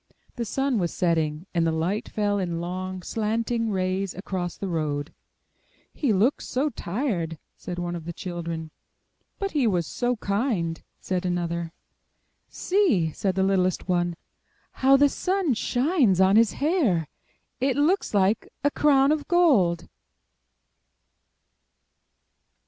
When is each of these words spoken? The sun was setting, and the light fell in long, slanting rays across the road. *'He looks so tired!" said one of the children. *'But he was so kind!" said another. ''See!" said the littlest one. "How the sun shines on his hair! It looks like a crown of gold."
The 0.35 0.45
sun 0.45 0.79
was 0.79 0.91
setting, 0.91 1.45
and 1.53 1.63
the 1.67 1.71
light 1.71 2.09
fell 2.09 2.39
in 2.39 2.59
long, 2.59 3.03
slanting 3.03 3.69
rays 3.69 4.15
across 4.15 4.57
the 4.57 4.67
road. 4.67 5.13
*'He 5.93 6.11
looks 6.11 6.47
so 6.47 6.69
tired!" 6.71 7.37
said 7.55 7.77
one 7.77 7.95
of 7.95 8.05
the 8.05 8.11
children. 8.11 8.71
*'But 9.37 9.51
he 9.51 9.67
was 9.67 9.85
so 9.85 10.15
kind!" 10.15 10.81
said 10.99 11.23
another. 11.23 11.71
''See!" 12.49 13.13
said 13.13 13.35
the 13.35 13.43
littlest 13.45 13.87
one. 13.87 14.15
"How 14.71 14.97
the 14.97 15.07
sun 15.07 15.53
shines 15.53 16.19
on 16.19 16.35
his 16.35 16.53
hair! 16.53 17.07
It 17.59 17.77
looks 17.77 18.15
like 18.15 18.49
a 18.63 18.71
crown 18.71 19.11
of 19.11 19.27
gold." 19.27 19.87